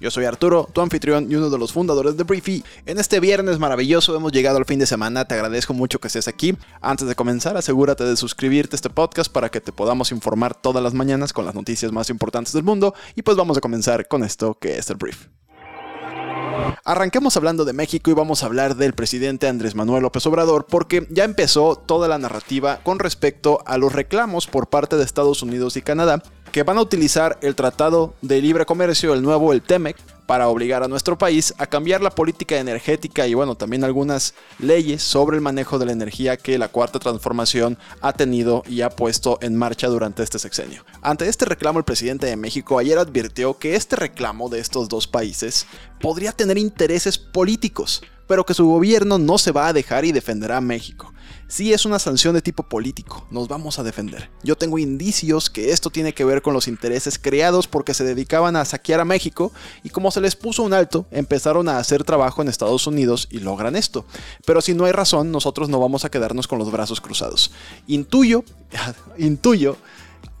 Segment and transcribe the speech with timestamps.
[0.00, 2.62] Yo soy Arturo, tu anfitrión y uno de los fundadores de Briefy.
[2.86, 6.28] En este viernes maravilloso hemos llegado al fin de semana, te agradezco mucho que estés
[6.28, 6.56] aquí.
[6.80, 10.84] Antes de comenzar, asegúrate de suscribirte a este podcast para que te podamos informar todas
[10.84, 12.94] las mañanas con las noticias más importantes del mundo.
[13.16, 15.26] Y pues vamos a comenzar con esto que es el Brief.
[16.84, 21.06] Arranquemos hablando de México y vamos a hablar del presidente Andrés Manuel López Obrador porque
[21.10, 25.76] ya empezó toda la narrativa con respecto a los reclamos por parte de Estados Unidos
[25.76, 29.96] y Canadá que van a utilizar el Tratado de Libre Comercio, el nuevo, el TEMEC,
[30.28, 35.02] para obligar a nuestro país a cambiar la política energética y bueno, también algunas leyes
[35.02, 39.38] sobre el manejo de la energía que la cuarta transformación ha tenido y ha puesto
[39.40, 40.84] en marcha durante este sexenio.
[41.00, 45.06] Ante este reclamo, el presidente de México ayer advirtió que este reclamo de estos dos
[45.06, 45.66] países
[45.98, 50.58] podría tener intereses políticos, pero que su gobierno no se va a dejar y defenderá
[50.58, 51.12] a México.
[51.48, 54.30] Si es una sanción de tipo político, nos vamos a defender.
[54.42, 58.54] Yo tengo indicios que esto tiene que ver con los intereses creados porque se dedicaban
[58.54, 59.50] a saquear a México
[59.82, 63.38] y como se les puso un alto, empezaron a hacer trabajo en Estados Unidos y
[63.38, 64.04] logran esto.
[64.44, 67.50] Pero si no hay razón, nosotros no vamos a quedarnos con los brazos cruzados.
[67.86, 68.44] Intuyo,
[69.18, 69.78] intuyo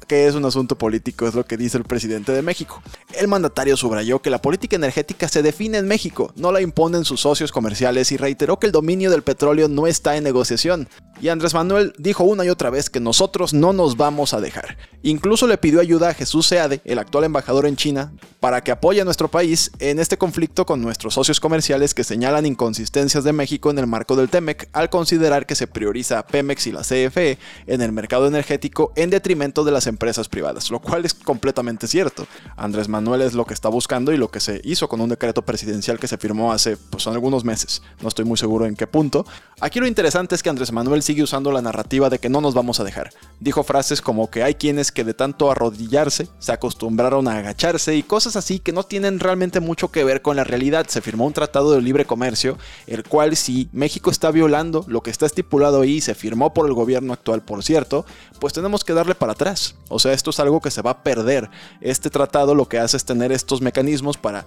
[0.08, 2.82] que es un asunto político, es lo que dice el presidente de México.
[3.14, 7.20] El mandatario subrayó que la política energética se define en México, no la imponen sus
[7.20, 10.88] socios comerciales y reiteró que el dominio del petróleo no está en negociación.
[11.20, 14.78] Y Andrés Manuel dijo una y otra vez que nosotros no nos vamos a dejar.
[15.02, 19.00] Incluso le pidió ayuda a Jesús Seade, el actual embajador en China, para que apoye
[19.00, 23.70] a nuestro país en este conflicto con nuestros socios comerciales que señalan inconsistencias de México
[23.70, 27.38] en el marco del TEMEC al considerar que se prioriza a Pemex y la CFE
[27.66, 29.97] en el mercado energético en detrimento de las empresas
[30.28, 32.26] privadas, lo cual es completamente cierto.
[32.56, 35.42] Andrés Manuel es lo que está buscando y lo que se hizo con un decreto
[35.42, 37.82] presidencial que se firmó hace pues, algunos meses.
[38.00, 39.26] No estoy muy seguro en qué punto.
[39.60, 42.54] Aquí lo interesante es que Andrés Manuel sigue usando la narrativa de que no nos
[42.54, 43.10] vamos a dejar.
[43.40, 48.02] Dijo frases como que hay quienes que de tanto arrodillarse se acostumbraron a agacharse y
[48.02, 50.86] cosas así que no tienen realmente mucho que ver con la realidad.
[50.88, 52.56] Se firmó un tratado de libre comercio,
[52.86, 56.74] el cual si México está violando lo que está estipulado ahí, se firmó por el
[56.74, 58.06] gobierno actual, por cierto,
[58.38, 59.74] pues tenemos que darle para atrás.
[59.88, 61.50] O sea, esto es algo que se va a perder.
[61.80, 64.44] Este tratado lo que hace es tener estos mecanismos para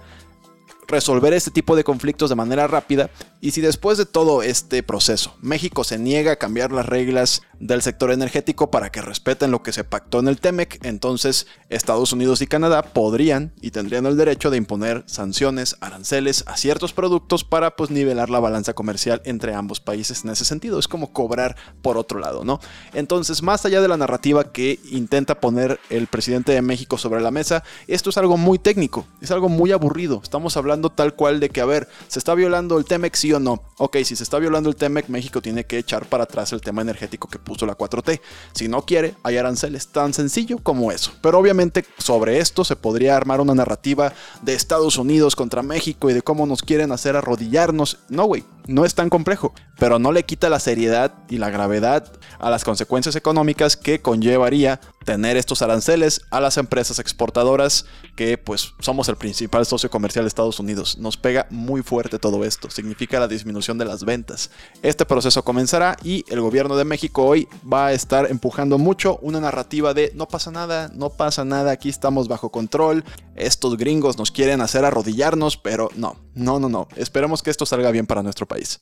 [0.92, 3.10] resolver este tipo de conflictos de manera rápida
[3.40, 7.82] y si después de todo este proceso México se niega a cambiar las reglas del
[7.82, 12.42] sector energético para que respeten lo que se pactó en el TEMEC, entonces Estados Unidos
[12.42, 17.76] y Canadá podrían y tendrían el derecho de imponer sanciones, aranceles a ciertos productos para
[17.76, 20.78] pues nivelar la balanza comercial entre ambos países en ese sentido.
[20.78, 22.60] Es como cobrar por otro lado, ¿no?
[22.92, 27.30] Entonces, más allá de la narrativa que intenta poner el presidente de México sobre la
[27.30, 30.20] mesa, esto es algo muy técnico, es algo muy aburrido.
[30.22, 33.40] Estamos hablando tal cual de que, a ver, se está violando el TEMEC, sí o
[33.40, 33.62] no.
[33.78, 36.82] Ok, si se está violando el TEMEC, México tiene que echar para atrás el tema
[36.82, 38.20] energético que puso la 4T.
[38.54, 41.12] Si no quiere, hay aranceles, tan sencillo como eso.
[41.22, 46.14] Pero obviamente sobre esto se podría armar una narrativa de Estados Unidos contra México y
[46.14, 47.98] de cómo nos quieren hacer arrodillarnos.
[48.08, 52.12] No, güey, no es tan complejo, pero no le quita la seriedad y la gravedad
[52.38, 57.86] a las consecuencias económicas que conllevaría tener estos aranceles a las empresas exportadoras
[58.16, 60.98] que pues somos el principal socio comercial de Estados Unidos.
[60.98, 64.50] Nos pega muy fuerte todo esto, significa la disminución de las ventas.
[64.82, 69.40] Este proceso comenzará y el gobierno de México hoy va a estar empujando mucho una
[69.40, 73.04] narrativa de no pasa nada, no pasa nada, aquí estamos bajo control,
[73.34, 77.90] estos gringos nos quieren hacer arrodillarnos, pero no, no, no, no, esperemos que esto salga
[77.90, 78.80] bien para nuestro país.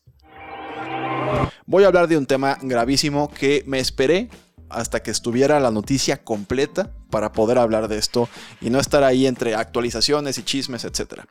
[1.66, 4.28] Voy a hablar de un tema gravísimo que me esperé
[4.70, 8.28] hasta que estuviera la noticia completa para poder hablar de esto
[8.60, 11.22] y no estar ahí entre actualizaciones y chismes, etc.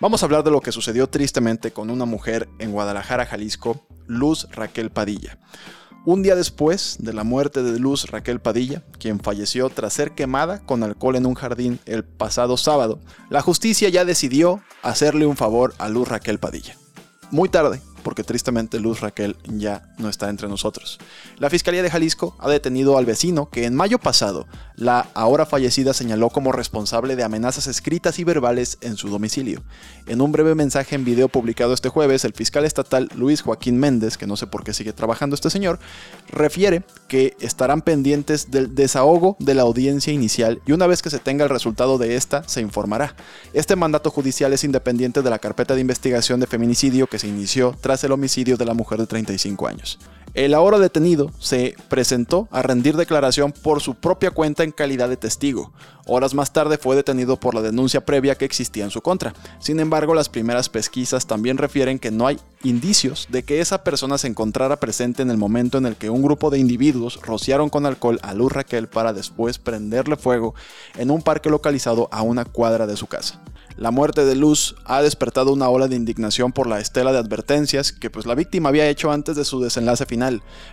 [0.00, 4.46] Vamos a hablar de lo que sucedió tristemente con una mujer en Guadalajara, Jalisco, Luz
[4.50, 5.38] Raquel Padilla.
[6.04, 10.60] Un día después de la muerte de Luz Raquel Padilla, quien falleció tras ser quemada
[10.60, 15.74] con alcohol en un jardín el pasado sábado, la justicia ya decidió hacerle un favor
[15.78, 16.76] a Luz Raquel Padilla.
[17.32, 21.00] Muy tarde, porque tristemente Luz Raquel ya no está entre nosotros.
[21.38, 25.92] La Fiscalía de Jalisco ha detenido al vecino que en mayo pasado la ahora fallecida
[25.92, 29.64] señaló como responsable de amenazas escritas y verbales en su domicilio.
[30.06, 34.16] En un breve mensaje en video publicado este jueves, el fiscal estatal Luis Joaquín Méndez,
[34.16, 35.80] que no sé por qué sigue trabajando este señor,
[36.28, 41.18] refiere que estarán pendientes del desahogo de la audiencia inicial y una vez que se
[41.18, 43.16] tenga el resultado de esta, se informará.
[43.52, 47.74] Este mandato judicial es independiente de la carpeta de investigación de feminicidio que se inició
[47.80, 49.98] tras el homicidio de la mujer de 35 años.
[50.36, 55.16] El ahora detenido se presentó a rendir declaración por su propia cuenta en calidad de
[55.16, 55.72] testigo.
[56.04, 59.32] Horas más tarde fue detenido por la denuncia previa que existía en su contra.
[59.60, 64.18] Sin embargo, las primeras pesquisas también refieren que no hay indicios de que esa persona
[64.18, 67.86] se encontrara presente en el momento en el que un grupo de individuos rociaron con
[67.86, 70.54] alcohol a Luz Raquel para después prenderle fuego
[70.98, 73.40] en un parque localizado a una cuadra de su casa.
[73.76, 77.92] La muerte de Luz ha despertado una ola de indignación por la estela de advertencias
[77.92, 80.25] que pues la víctima había hecho antes de su desenlace final.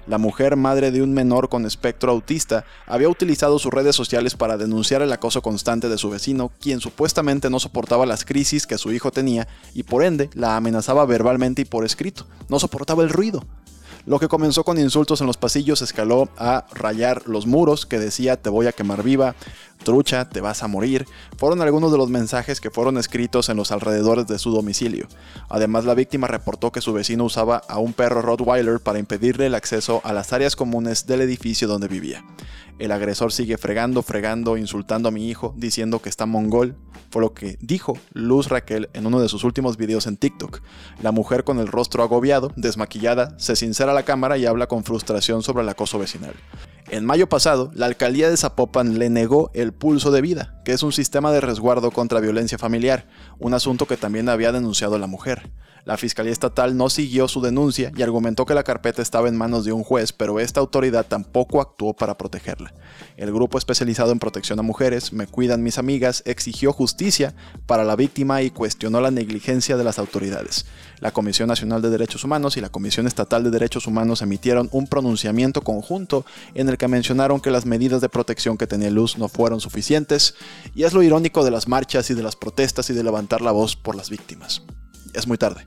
[0.08, 4.58] La mujer, madre de un menor con espectro autista, había utilizado sus redes sociales para
[4.58, 8.92] denunciar el acoso constante de su vecino, quien supuestamente no soportaba las crisis que su
[8.92, 12.26] hijo tenía y por ende la amenazaba verbalmente y por escrito.
[12.50, 13.44] No soportaba el ruido.
[14.06, 18.36] Lo que comenzó con insultos en los pasillos escaló a rayar los muros que decía
[18.36, 19.36] te voy a quemar viva,
[19.84, 21.06] trucha, te vas a morir,
[21.38, 25.08] fueron algunos de los mensajes que fueron escritos en los alrededores de su domicilio.
[25.50, 29.56] Además, la víctima reportó que su vecino usaba a un perro Rottweiler para impedirle el
[29.56, 32.24] acceso a las áreas comunes del edificio donde vivía.
[32.80, 36.76] El agresor sigue fregando, fregando, insultando a mi hijo, diciendo que está mongol,
[37.12, 40.62] fue lo que dijo Luz Raquel en uno de sus últimos videos en TikTok.
[41.02, 44.84] La mujer con el rostro agobiado, desmaquillada, se sincera a la cámara y habla con
[44.84, 46.34] frustración sobre el acoso vecinal.
[46.94, 50.84] En mayo pasado, la alcaldía de Zapopan le negó el pulso de vida, que es
[50.84, 53.08] un sistema de resguardo contra violencia familiar,
[53.40, 55.50] un asunto que también había denunciado la mujer.
[55.86, 59.66] La Fiscalía Estatal no siguió su denuncia y argumentó que la carpeta estaba en manos
[59.66, 62.74] de un juez, pero esta autoridad tampoco actuó para protegerla.
[63.18, 67.34] El grupo especializado en protección a mujeres, Me Cuidan Mis Amigas, exigió justicia
[67.66, 70.66] para la víctima y cuestionó la negligencia de las autoridades.
[71.02, 74.88] La Comisión Nacional de Derechos Humanos y la Comisión Estatal de Derechos Humanos emitieron un
[74.88, 79.60] pronunciamiento conjunto en el mencionaron que las medidas de protección que tenía Luz no fueron
[79.60, 80.36] suficientes,
[80.76, 83.52] y es lo irónico de las marchas y de las protestas y de levantar la
[83.52, 84.64] voz por las víctimas
[85.14, 85.66] es muy tarde.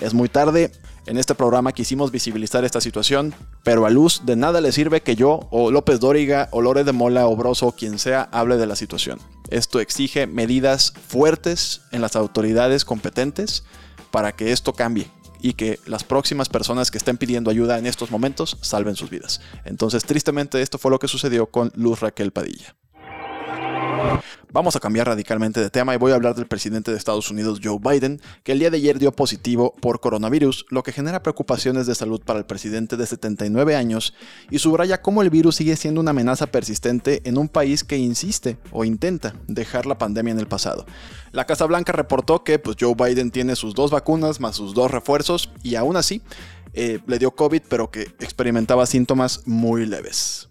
[0.00, 0.72] Es muy tarde.
[1.06, 5.16] En este programa quisimos visibilizar esta situación, pero a Luz de nada le sirve que
[5.16, 8.66] yo, o López Dóriga, o Lore de Mola, o Broso, o quien sea, hable de
[8.66, 9.18] la situación.
[9.50, 13.64] Esto exige medidas fuertes en las autoridades competentes
[14.10, 15.08] para que esto cambie
[15.42, 19.40] y que las próximas personas que estén pidiendo ayuda en estos momentos salven sus vidas.
[19.64, 22.76] Entonces, tristemente, esto fue lo que sucedió con Luz Raquel Padilla.
[24.52, 27.60] Vamos a cambiar radicalmente de tema y voy a hablar del presidente de Estados Unidos,
[27.62, 31.86] Joe Biden, que el día de ayer dio positivo por coronavirus, lo que genera preocupaciones
[31.86, 34.12] de salud para el presidente de 79 años
[34.50, 38.58] y subraya cómo el virus sigue siendo una amenaza persistente en un país que insiste
[38.72, 40.84] o intenta dejar la pandemia en el pasado.
[41.30, 44.90] La Casa Blanca reportó que pues, Joe Biden tiene sus dos vacunas más sus dos
[44.90, 46.22] refuerzos y aún así
[46.72, 50.49] eh, le dio COVID, pero que experimentaba síntomas muy leves.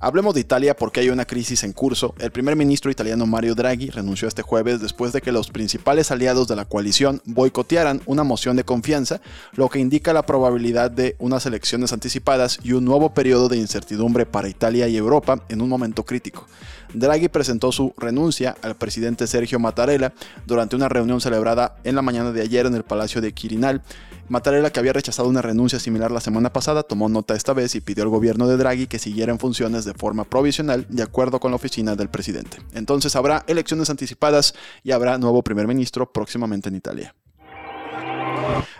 [0.00, 2.14] Hablemos de Italia porque hay una crisis en curso.
[2.18, 6.48] El primer ministro italiano Mario Draghi renunció este jueves después de que los principales aliados
[6.48, 9.20] de la coalición boicotearan una moción de confianza,
[9.54, 14.26] lo que indica la probabilidad de unas elecciones anticipadas y un nuevo periodo de incertidumbre
[14.26, 16.46] para Italia y Europa en un momento crítico.
[16.94, 20.12] Draghi presentó su renuncia al presidente Sergio Mattarella
[20.46, 23.82] durante una reunión celebrada en la mañana de ayer en el Palacio de Quirinal.
[24.28, 27.80] Mattarella, que había rechazado una renuncia similar la semana pasada, tomó nota esta vez y
[27.80, 31.50] pidió al gobierno de Draghi que siguiera en funciones de forma provisional de acuerdo con
[31.50, 32.58] la oficina del presidente.
[32.72, 37.14] Entonces habrá elecciones anticipadas y habrá nuevo primer ministro próximamente en Italia.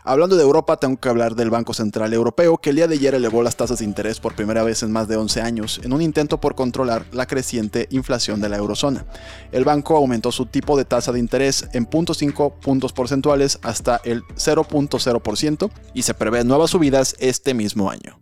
[0.05, 3.15] Hablando de Europa, tengo que hablar del Banco Central Europeo, que el día de ayer
[3.15, 6.03] elevó las tasas de interés por primera vez en más de 11 años, en un
[6.03, 9.07] intento por controlar la creciente inflación de la eurozona.
[9.53, 14.23] El banco aumentó su tipo de tasa de interés en 0.5 puntos porcentuales hasta el
[14.37, 18.19] 0.0% y se prevé nuevas subidas este mismo año.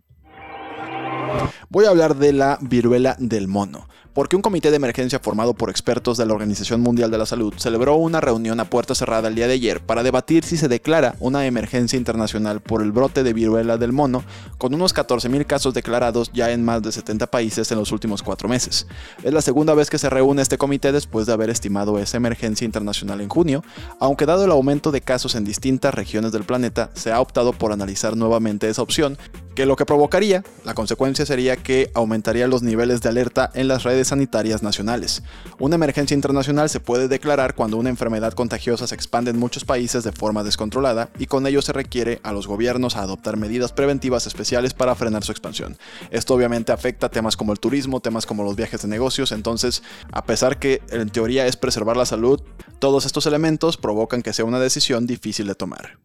[1.72, 5.70] Voy a hablar de la viruela del mono porque un comité de emergencia formado por
[5.70, 9.34] expertos de la Organización Mundial de la Salud celebró una reunión a puerta cerrada el
[9.34, 13.32] día de ayer para debatir si se declara una emergencia internacional por el brote de
[13.32, 14.24] viruela del mono,
[14.58, 18.48] con unos 14.000 casos declarados ya en más de 70 países en los últimos cuatro
[18.48, 18.86] meses.
[19.22, 22.64] Es la segunda vez que se reúne este comité después de haber estimado esa emergencia
[22.64, 23.62] internacional en junio,
[24.00, 27.72] aunque dado el aumento de casos en distintas regiones del planeta, se ha optado por
[27.72, 29.18] analizar nuevamente esa opción,
[29.54, 33.82] que lo que provocaría, la consecuencia sería que aumentaría los niveles de alerta en las
[33.82, 35.22] redes sanitarias nacionales.
[35.58, 40.04] Una emergencia internacional se puede declarar cuando una enfermedad contagiosa se expande en muchos países
[40.04, 44.26] de forma descontrolada y con ello se requiere a los gobiernos a adoptar medidas preventivas
[44.26, 45.76] especiales para frenar su expansión.
[46.10, 50.24] Esto obviamente afecta temas como el turismo, temas como los viajes de negocios, entonces a
[50.24, 52.40] pesar que en teoría es preservar la salud,
[52.78, 55.98] todos estos elementos provocan que sea una decisión difícil de tomar.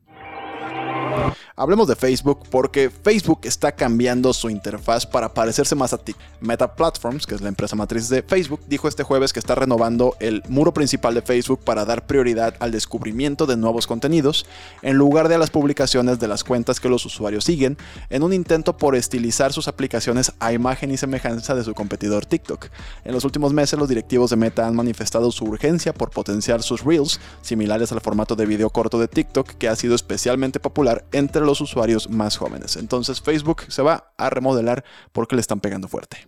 [1.58, 6.22] Hablemos de Facebook porque Facebook está cambiando su interfaz para parecerse más a TikTok.
[6.42, 10.18] Meta Platforms, que es la empresa matriz de Facebook, dijo este jueves que está renovando
[10.20, 14.46] el muro principal de Facebook para dar prioridad al descubrimiento de nuevos contenidos
[14.82, 17.78] en lugar de a las publicaciones de las cuentas que los usuarios siguen,
[18.10, 22.68] en un intento por estilizar sus aplicaciones a imagen y semejanza de su competidor TikTok.
[23.06, 26.84] En los últimos meses los directivos de Meta han manifestado su urgencia por potenciar sus
[26.84, 31.45] reels, similares al formato de video corto de TikTok que ha sido especialmente popular entre
[31.46, 32.76] los usuarios más jóvenes.
[32.76, 36.28] Entonces Facebook se va a remodelar porque le están pegando fuerte.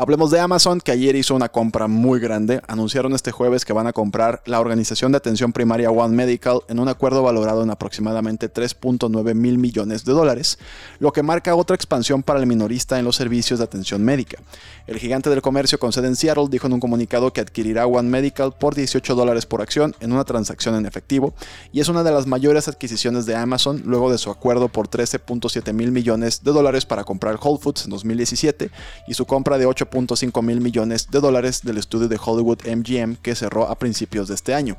[0.00, 2.62] Hablemos de Amazon, que ayer hizo una compra muy grande.
[2.68, 6.78] Anunciaron este jueves que van a comprar la organización de atención primaria One Medical en
[6.78, 10.58] un acuerdo valorado en aproximadamente 3.9 mil millones de dólares,
[11.00, 14.38] lo que marca otra expansión para el minorista en los servicios de atención médica.
[14.86, 18.08] El gigante del comercio con sede en Seattle dijo en un comunicado que adquirirá One
[18.08, 21.34] Medical por 18 dólares por acción en una transacción en efectivo
[21.72, 25.74] y es una de las mayores adquisiciones de Amazon luego de su acuerdo por 13.7
[25.74, 28.70] mil millones de dólares para comprar Whole Foods en 2017
[29.06, 33.34] y su compra de 8.5 mil millones de dólares del estudio de Hollywood MGM que
[33.34, 34.76] cerró a principios de este año.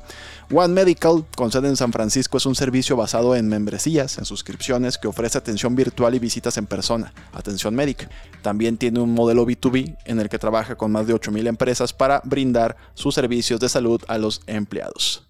[0.52, 4.98] One Medical, con sede en San Francisco, es un servicio basado en membresías, en suscripciones,
[4.98, 8.08] que ofrece atención virtual y visitas en persona, atención médica.
[8.42, 12.20] También tiene un modelo B2B en el que trabaja con más de 8.000 empresas para
[12.24, 15.26] brindar sus servicios de salud a los empleados.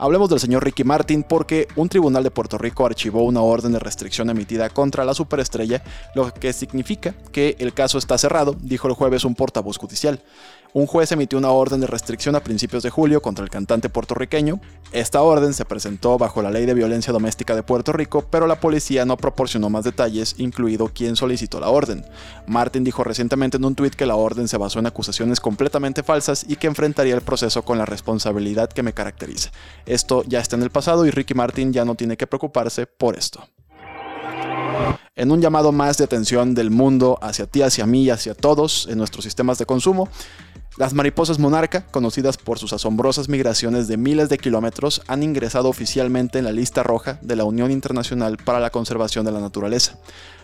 [0.00, 3.80] Hablemos del señor Ricky Martin porque un tribunal de Puerto Rico archivó una orden de
[3.80, 5.82] restricción emitida contra la superestrella,
[6.14, 10.22] lo que significa que el caso está cerrado, dijo el jueves un portavoz judicial.
[10.74, 14.60] Un juez emitió una orden de restricción a principios de julio contra el cantante puertorriqueño.
[14.92, 18.60] Esta orden se presentó bajo la Ley de Violencia Doméstica de Puerto Rico, pero la
[18.60, 22.04] policía no proporcionó más detalles, incluido quién solicitó la orden.
[22.46, 26.44] Martin dijo recientemente en un tuit que la orden se basó en acusaciones completamente falsas
[26.46, 29.50] y que enfrentaría el proceso con la responsabilidad que me caracteriza.
[29.88, 33.16] Esto ya está en el pasado y Ricky Martin ya no tiene que preocuparse por
[33.16, 33.42] esto.
[35.16, 38.98] En un llamado más de atención del mundo hacia ti, hacia mí hacia todos en
[38.98, 40.10] nuestros sistemas de consumo,
[40.76, 46.38] las mariposas monarca, conocidas por sus asombrosas migraciones de miles de kilómetros, han ingresado oficialmente
[46.38, 49.98] en la lista roja de la Unión Internacional para la Conservación de la Naturaleza.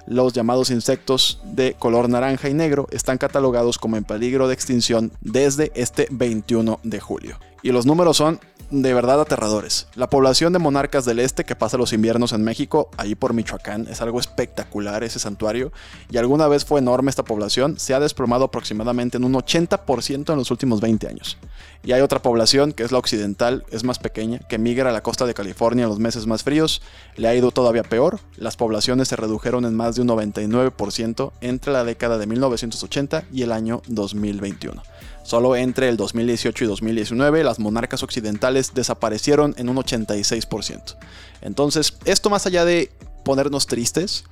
[0.06, 5.12] Los llamados insectos de color naranja y negro están catalogados como en peligro de extinción
[5.20, 7.38] desde este 21 de julio.
[7.62, 9.86] Y los números son de verdad aterradores.
[9.94, 13.86] La población de monarcas del este que pasa los inviernos en México, ahí por Michoacán,
[13.88, 15.72] es algo espectacular ese santuario,
[16.10, 20.38] y alguna vez fue enorme esta población, se ha desplomado aproximadamente en un 80% en
[20.38, 21.38] los últimos 20 años.
[21.84, 25.02] Y hay otra población, que es la occidental, es más pequeña, que migra a la
[25.02, 26.82] costa de California en los meses más fríos,
[27.16, 31.84] le ha ido todavía peor, las poblaciones se redujeron en de un 99% entre la
[31.84, 34.82] década de 1980 y el año 2021.
[35.22, 40.96] Solo entre el 2018 y 2019 las monarcas occidentales desaparecieron en un 86%.
[41.40, 42.90] Entonces, esto más allá de
[43.24, 44.24] ponernos tristes,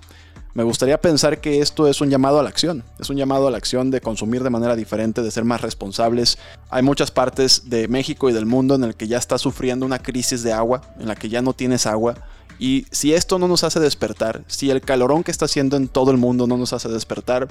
[0.54, 2.84] me gustaría pensar que esto es un llamado a la acción.
[3.00, 6.36] Es un llamado a la acción de consumir de manera diferente, de ser más responsables.
[6.68, 10.00] Hay muchas partes de México y del mundo en el que ya está sufriendo una
[10.00, 12.16] crisis de agua, en la que ya no tienes agua.
[12.62, 16.12] Y si esto no nos hace despertar, si el calorón que está haciendo en todo
[16.12, 17.48] el mundo no nos hace despertar,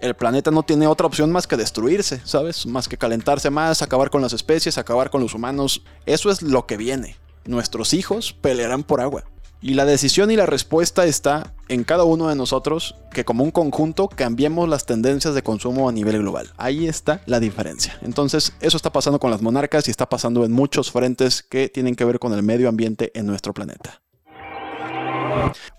[0.00, 2.66] el planeta no tiene otra opción más que destruirse, ¿sabes?
[2.66, 5.84] Más que calentarse más, acabar con las especies, acabar con los humanos.
[6.06, 7.14] Eso es lo que viene.
[7.44, 9.22] Nuestros hijos pelearán por agua.
[9.62, 13.52] Y la decisión y la respuesta está en cada uno de nosotros que como un
[13.52, 16.52] conjunto cambiemos las tendencias de consumo a nivel global.
[16.56, 17.96] Ahí está la diferencia.
[18.02, 21.94] Entonces, eso está pasando con las monarcas y está pasando en muchos frentes que tienen
[21.94, 24.00] que ver con el medio ambiente en nuestro planeta.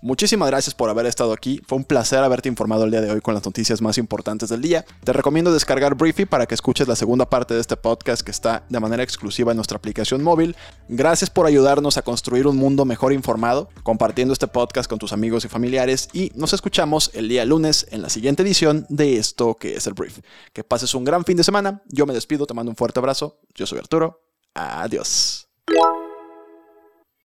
[0.02, 1.60] Muchísimas gracias por haber estado aquí.
[1.66, 4.62] Fue un placer haberte informado el día de hoy con las noticias más importantes del
[4.62, 4.84] día.
[5.04, 8.64] Te recomiendo descargar Briefy para que escuches la segunda parte de este podcast que está
[8.68, 10.56] de manera exclusiva en nuestra aplicación móvil.
[10.88, 15.44] Gracias por ayudarnos a construir un mundo mejor informado, compartiendo este podcast con tus amigos
[15.44, 19.74] y familiares y nos escuchamos el día lunes en la siguiente edición de esto que
[19.74, 20.18] es el Brief.
[20.52, 21.82] Que pases un gran fin de semana.
[21.86, 23.40] Yo me despido, te mando un fuerte abrazo.
[23.54, 24.22] Yo soy Arturo.
[24.54, 25.48] Adiós.